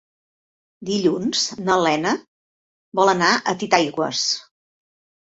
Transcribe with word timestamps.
Dilluns 0.89 1.43
na 1.67 1.75
Lena 1.87 2.13
vol 2.99 3.11
anar 3.13 3.29
a 3.35 3.55
Titaigües. 3.65 4.23